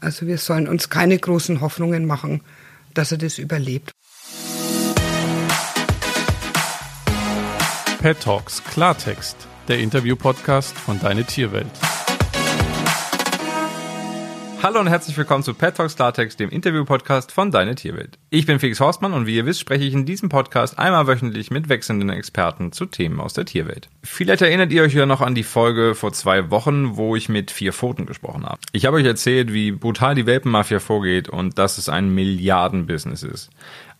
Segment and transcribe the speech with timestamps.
[0.00, 2.40] Also wir sollen uns keine großen Hoffnungen machen,
[2.94, 3.92] dass er das überlebt.
[8.00, 9.36] Pet Talks Klartext,
[9.68, 11.70] der Interview-Podcast von Deine Tierwelt.
[14.62, 18.18] Hallo und herzlich willkommen zu Pet Talks Klartext, dem Interview-Podcast von Deine Tierwelt.
[18.28, 21.50] Ich bin Felix Horstmann und wie ihr wisst, spreche ich in diesem Podcast einmal wöchentlich
[21.50, 23.88] mit wechselnden Experten zu Themen aus der Tierwelt.
[24.02, 27.50] Vielleicht erinnert ihr euch ja noch an die Folge vor zwei Wochen, wo ich mit
[27.50, 28.60] vier Pfoten gesprochen habe.
[28.72, 33.48] Ich habe euch erzählt, wie brutal die Welpenmafia vorgeht und dass es ein Milliardenbusiness ist.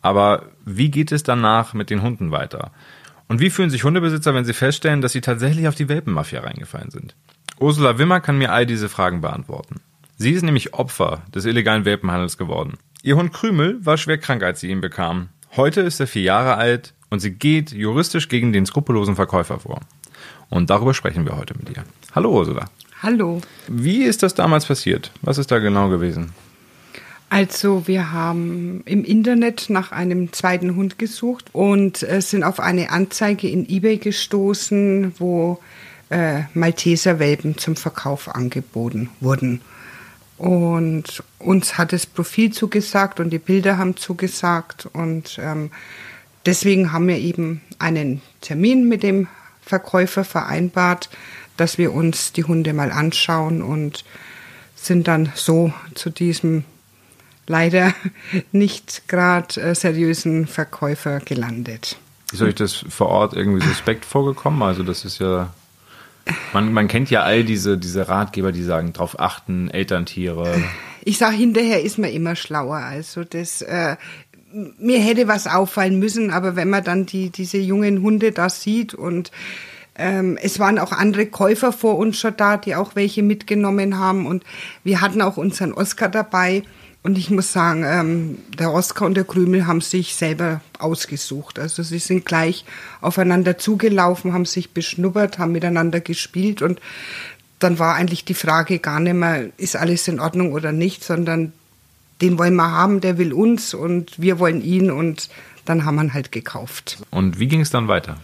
[0.03, 2.71] Aber wie geht es danach mit den Hunden weiter?
[3.29, 6.91] Und wie fühlen sich Hundebesitzer, wenn sie feststellen, dass sie tatsächlich auf die Welpenmafia reingefallen
[6.91, 7.17] sind?
[7.59, 9.81] Ursula Wimmer kann mir all diese Fragen beantworten.
[10.23, 12.75] Sie ist nämlich Opfer des illegalen Welpenhandels geworden.
[13.03, 15.31] Ihr Hund Krümel war schwer krank, als sie ihn bekam.
[15.57, 19.81] Heute ist er vier Jahre alt und sie geht juristisch gegen den skrupellosen Verkäufer vor.
[20.51, 21.85] Und darüber sprechen wir heute mit ihr.
[22.15, 22.67] Hallo Ursula.
[23.03, 23.41] Hallo.
[23.67, 25.11] Wie ist das damals passiert?
[25.23, 26.35] Was ist da genau gewesen?
[27.31, 32.91] Also wir haben im Internet nach einem zweiten Hund gesucht und äh, sind auf eine
[32.91, 35.61] Anzeige in eBay gestoßen, wo
[36.11, 39.63] äh, Malteser-Welpen zum Verkauf angeboten wurden.
[40.41, 44.89] Und uns hat das Profil zugesagt und die Bilder haben zugesagt.
[44.91, 45.71] Und ähm,
[46.47, 49.29] deswegen haben wir eben einen Termin mit dem
[49.61, 51.11] Verkäufer vereinbart,
[51.59, 54.07] dass wir uns die Hunde mal anschauen und
[54.77, 56.65] sind dann so zu diesem
[57.47, 57.93] leider
[58.51, 61.99] nicht gerade äh, seriösen Verkäufer gelandet.
[62.33, 64.63] Ist euch das vor Ort irgendwie suspekt vorgekommen?
[64.63, 65.53] Also das ist ja
[66.53, 70.63] man, man kennt ja all diese, diese Ratgeber, die sagen, drauf achten, Elterntiere.
[71.05, 72.77] Ich sage, hinterher ist man immer schlauer.
[72.77, 73.97] Also das, äh,
[74.53, 78.95] mir hätte was auffallen müssen, aber wenn man dann die, diese jungen Hunde da sieht
[78.95, 79.31] und
[79.97, 84.27] ähm, es waren auch andere Käufer vor uns schon da, die auch welche mitgenommen haben
[84.27, 84.45] und
[84.83, 86.63] wir hatten auch unseren Oscar dabei.
[87.03, 91.59] Und ich muss sagen, ähm, der Oskar und der Krümel haben sich selber ausgesucht.
[91.59, 92.67] Also sie sind gleich
[93.01, 96.79] aufeinander zugelaufen, haben sich beschnuppert, haben miteinander gespielt und
[97.59, 101.53] dann war eigentlich die Frage gar nicht mehr, ist alles in Ordnung oder nicht, sondern
[102.21, 105.31] den wollen wir haben, der will uns und wir wollen ihn und
[105.65, 106.99] dann haben wir ihn halt gekauft.
[107.11, 108.17] Und wie ging es dann weiter?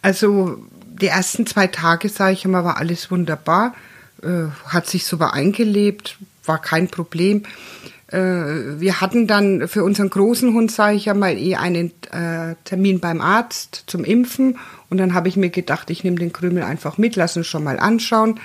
[0.00, 3.74] Also die ersten zwei Tage, sage ich immer, war alles wunderbar,
[4.22, 7.42] äh, hat sich super eingelebt, war kein Problem.
[8.12, 12.54] Äh, wir hatten dann für unseren großen Hund, sage ich ja mal, eh einen äh,
[12.64, 14.58] Termin beim Arzt zum Impfen.
[14.90, 17.64] Und dann habe ich mir gedacht, ich nehme den Krümel einfach mit, lass uns schon
[17.64, 18.38] mal anschauen.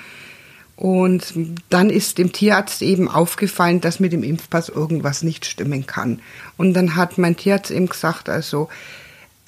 [0.74, 1.34] Und
[1.70, 6.20] dann ist dem Tierarzt eben aufgefallen, dass mit dem Impfpass irgendwas nicht stimmen kann.
[6.56, 8.68] Und dann hat mein Tierarzt eben gesagt, also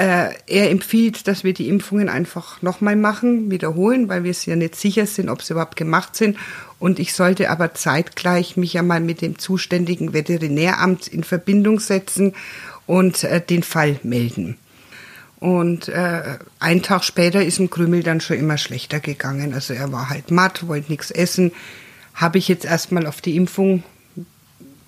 [0.05, 5.05] er empfiehlt, dass wir die Impfungen einfach nochmal machen, wiederholen, weil wir ja nicht sicher
[5.05, 6.39] sind, ob sie überhaupt gemacht sind.
[6.79, 12.33] Und ich sollte aber zeitgleich mich einmal mit dem zuständigen Veterinäramt in Verbindung setzen
[12.87, 14.57] und äh, den Fall melden.
[15.39, 19.53] Und äh, einen Tag später ist dem Krümel dann schon immer schlechter gegangen.
[19.53, 21.53] Also er war halt matt, wollte nichts essen.
[22.15, 23.83] Habe ich jetzt erstmal auf die Impfung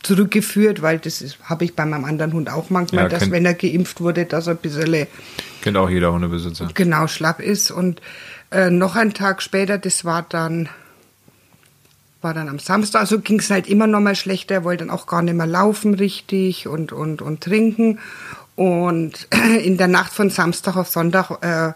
[0.03, 3.55] zurückgeführt, weil das habe ich bei meinem anderen Hund auch manchmal, ja, dass wenn er
[3.55, 5.07] geimpft wurde, dass er ein bisschen
[5.63, 6.69] kennt auch jeder Hundebesitzer.
[6.75, 7.71] genau schlapp ist.
[7.71, 8.01] Und
[8.51, 10.69] äh, noch einen Tag später, das war dann
[12.21, 14.95] war dann am Samstag, also ging es halt immer noch mal schlechter, er wollte dann
[14.95, 17.99] auch gar nicht mehr laufen richtig und und und trinken.
[18.55, 19.29] Und
[19.63, 21.73] in der Nacht von Samstag auf Sonntag äh,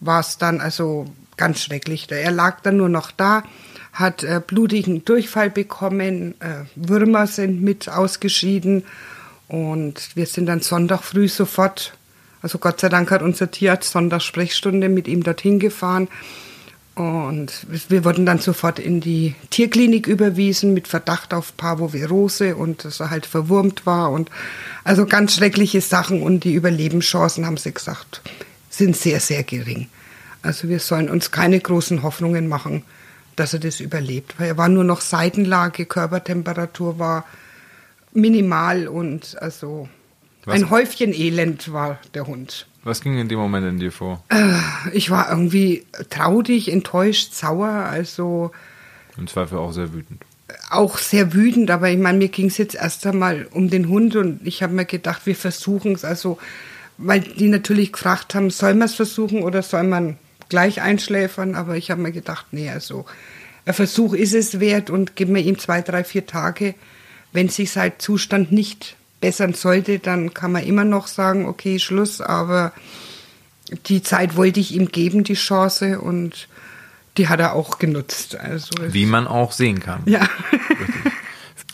[0.00, 2.10] war es dann also ganz schrecklich.
[2.10, 3.44] Er lag dann nur noch da
[3.92, 8.84] hat äh, blutigen Durchfall bekommen, äh, Würmer sind mit ausgeschieden
[9.48, 11.94] und wir sind dann Sonntag früh sofort,
[12.42, 16.08] also Gott sei Dank hat unser Tierarzt Sonntag Sprechstunde mit ihm dorthin gefahren
[16.98, 22.98] und wir wurden dann sofort in die Tierklinik überwiesen mit Verdacht auf Parvovirose und dass
[22.98, 24.30] er halt verwurmt war und
[24.84, 28.20] also ganz schreckliche Sachen und die Überlebenschancen, haben sie gesagt,
[28.68, 29.88] sind sehr, sehr gering.
[30.42, 32.82] Also wir sollen uns keine großen Hoffnungen machen
[33.38, 34.34] dass er das überlebt.
[34.38, 37.24] Weil er war nur noch Seitenlage, Körpertemperatur war
[38.12, 39.88] minimal und also
[40.44, 40.54] Was?
[40.54, 42.66] ein Häufchen Elend war der Hund.
[42.84, 44.24] Was ging in dem Moment in dir vor?
[44.30, 44.54] Äh,
[44.92, 48.50] ich war irgendwie traurig, enttäuscht, sauer, also.
[49.16, 50.24] Im Zweifel auch sehr wütend.
[50.70, 54.16] Auch sehr wütend, aber ich meine, mir ging es jetzt erst einmal um den Hund
[54.16, 56.04] und ich habe mir gedacht, wir versuchen es.
[56.04, 56.38] Also,
[56.96, 60.16] weil die natürlich gefragt haben, soll man es versuchen oder soll man
[60.48, 63.04] gleich einschläfern, aber ich habe mir gedacht, nee, also
[63.66, 66.74] ein Versuch ist es wert und gib mir ihm zwei, drei, vier Tage.
[67.32, 72.20] Wenn sich sein Zustand nicht bessern sollte, dann kann man immer noch sagen, okay, Schluss,
[72.20, 72.72] aber
[73.86, 76.48] die Zeit wollte ich ihm geben, die Chance und
[77.18, 78.36] die hat er auch genutzt.
[78.36, 80.02] Also Wie man auch sehen kann.
[80.06, 80.26] Ja.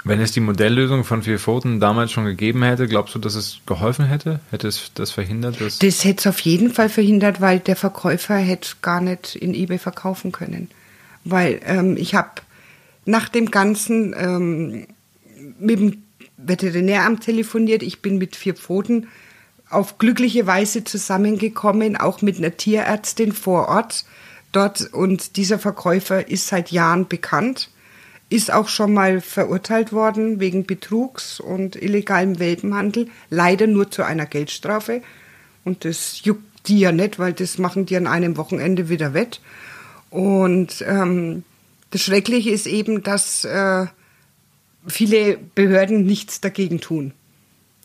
[0.04, 3.60] Wenn es die Modelllösung von vier Pfoten damals schon gegeben hätte, glaubst du, dass es
[3.64, 4.40] geholfen hätte?
[4.50, 5.60] Hätte es das verhindert?
[5.60, 9.78] Das hätte es auf jeden Fall verhindert, weil der Verkäufer hätte gar nicht in eBay
[9.78, 10.70] verkaufen können.
[11.24, 12.42] Weil ähm, ich habe
[13.06, 14.86] nach dem Ganzen ähm,
[15.58, 16.02] mit dem
[16.36, 17.82] Veterinäramt telefoniert.
[17.82, 19.08] Ich bin mit vier Pfoten
[19.70, 24.04] auf glückliche Weise zusammengekommen, auch mit einer Tierärztin vor Ort
[24.52, 24.92] dort.
[24.92, 27.70] Und dieser Verkäufer ist seit Jahren bekannt,
[28.34, 34.26] ist auch schon mal verurteilt worden wegen Betrugs und illegalem Welpenhandel, leider nur zu einer
[34.26, 35.02] Geldstrafe.
[35.64, 39.40] Und das juckt die ja nicht, weil das machen die an einem Wochenende wieder wett.
[40.10, 41.44] Und ähm,
[41.90, 43.86] das Schreckliche ist eben, dass äh,
[44.86, 47.12] viele Behörden nichts dagegen tun.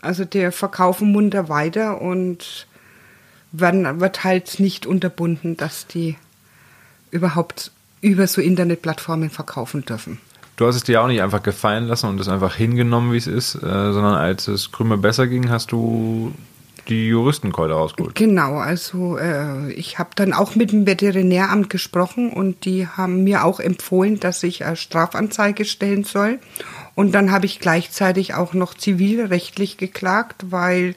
[0.02, 2.68] Also der verkaufen munter weiter und
[3.52, 6.16] werden, wird halt nicht unterbunden, dass die
[7.12, 7.72] überhaupt
[8.02, 10.19] über so Internetplattformen verkaufen dürfen.
[10.59, 13.27] Du hast es dir auch nicht einfach gefallen lassen und es einfach hingenommen, wie es
[13.27, 16.33] ist, äh, sondern als es Krümmer besser ging, hast du
[16.89, 18.15] die Juristenkeule rausgeholt.
[18.15, 23.45] Genau, also äh, ich habe dann auch mit dem Veterinäramt gesprochen und die haben mir
[23.45, 26.39] auch empfohlen, dass ich eine Strafanzeige stellen soll.
[26.94, 30.95] Und dann habe ich gleichzeitig auch noch zivilrechtlich geklagt, weil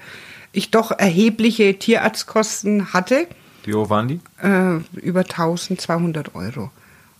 [0.50, 3.28] ich doch erhebliche Tierarztkosten hatte.
[3.62, 4.20] Wie hoch waren die?
[4.42, 6.72] Äh, über 1200 Euro.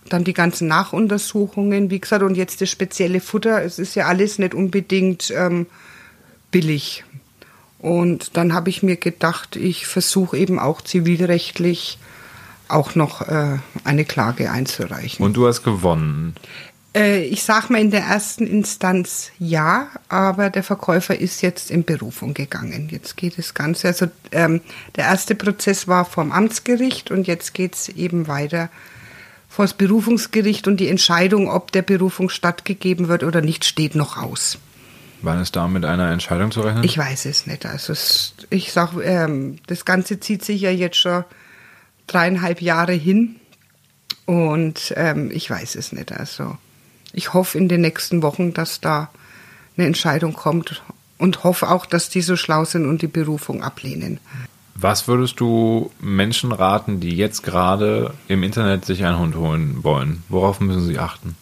[0.09, 3.63] Dann die ganzen Nachuntersuchungen, wie gesagt, und jetzt das spezielle Futter.
[3.63, 5.65] Es ist ja alles nicht unbedingt ähm,
[6.51, 7.03] billig.
[7.79, 11.97] Und dann habe ich mir gedacht, ich versuche eben auch zivilrechtlich
[12.69, 15.25] auch noch äh, eine Klage einzureichen.
[15.25, 16.35] Und du hast gewonnen.
[16.95, 21.83] Äh, ich sage mal in der ersten Instanz ja, aber der Verkäufer ist jetzt in
[21.83, 22.89] Berufung gegangen.
[22.91, 23.87] Jetzt geht das Ganze.
[23.87, 24.61] Also ähm,
[24.95, 28.69] der erste Prozess war vom Amtsgericht und jetzt geht es eben weiter
[29.53, 34.17] vor das Berufungsgericht und die Entscheidung, ob der Berufung stattgegeben wird oder nicht, steht noch
[34.17, 34.57] aus.
[35.21, 36.83] Wann ist da mit einer Entscheidung zu rechnen?
[36.83, 37.63] Ich weiß es nicht.
[37.63, 41.23] Also es, ich sag, ähm, das Ganze zieht sich ja jetzt schon
[42.07, 43.35] dreieinhalb Jahre hin
[44.25, 46.11] und ähm, ich weiß es nicht.
[46.11, 46.57] Also
[47.11, 49.11] ich hoffe in den nächsten Wochen, dass da
[49.77, 50.81] eine Entscheidung kommt
[51.19, 54.19] und hoffe auch, dass die so schlau sind und die Berufung ablehnen.
[54.75, 60.23] Was würdest du Menschen raten, die jetzt gerade im Internet sich einen Hund holen wollen?
[60.29, 61.35] Worauf müssen sie achten?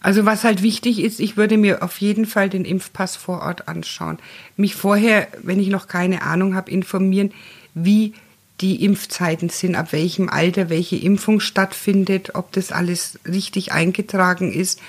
[0.00, 3.68] Also was halt wichtig ist, ich würde mir auf jeden Fall den Impfpass vor Ort
[3.68, 4.18] anschauen.
[4.56, 7.32] Mich vorher, wenn ich noch keine Ahnung habe, informieren,
[7.74, 8.14] wie
[8.60, 14.80] die Impfzeiten sind, ab welchem Alter welche Impfung stattfindet, ob das alles richtig eingetragen ist,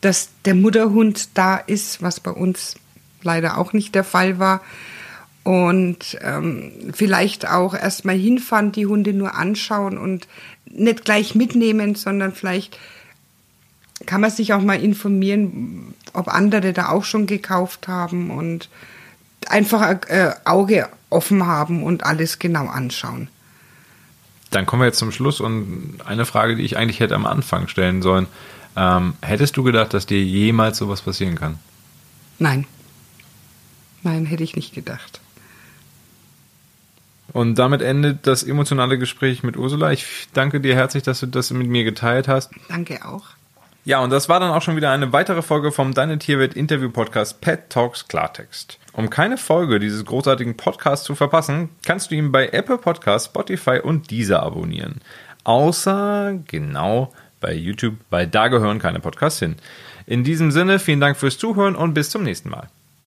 [0.00, 2.76] dass der Mutterhund da ist, was bei uns
[3.22, 4.60] leider auch nicht der Fall war.
[5.46, 10.26] Und ähm, vielleicht auch erstmal hinfahren, die Hunde nur anschauen und
[10.64, 12.80] nicht gleich mitnehmen, sondern vielleicht
[14.06, 18.68] kann man sich auch mal informieren, ob andere da auch schon gekauft haben und
[19.46, 23.28] einfach ein äh, Auge offen haben und alles genau anschauen.
[24.50, 27.68] Dann kommen wir jetzt zum Schluss und eine Frage, die ich eigentlich hätte am Anfang
[27.68, 28.26] stellen sollen.
[28.74, 31.60] Ähm, hättest du gedacht, dass dir jemals sowas passieren kann?
[32.40, 32.66] Nein.
[34.02, 35.20] Nein, hätte ich nicht gedacht.
[37.36, 39.92] Und damit endet das emotionale Gespräch mit Ursula.
[39.92, 42.50] Ich danke dir herzlich, dass du das mit mir geteilt hast.
[42.70, 43.24] Danke auch.
[43.84, 46.88] Ja, und das war dann auch schon wieder eine weitere Folge vom Deine Tierwelt Interview
[46.88, 48.78] Podcast Pet Talks Klartext.
[48.94, 53.80] Um keine Folge dieses großartigen Podcasts zu verpassen, kannst du ihn bei Apple Podcasts, Spotify
[53.82, 55.02] und Deezer abonnieren.
[55.44, 57.12] Außer genau
[57.42, 59.56] bei YouTube, weil da gehören keine Podcasts hin.
[60.06, 62.70] In diesem Sinne, vielen Dank fürs Zuhören und bis zum nächsten Mal.